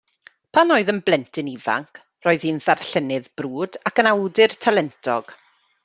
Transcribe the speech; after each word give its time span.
Pan 0.57 0.71
oedd 0.75 0.89
yn 0.93 1.01
blentyn 1.09 1.51
ifanc, 1.51 2.01
roedd 2.27 2.47
hi'n 2.49 2.59
ddarllenydd 2.65 3.31
brwd, 3.43 3.79
ac 3.91 4.03
yn 4.05 4.11
awdur 4.15 4.61
talentog. 4.67 5.37